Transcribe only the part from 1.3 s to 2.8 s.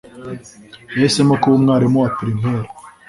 kuba umwarimu wa primaire.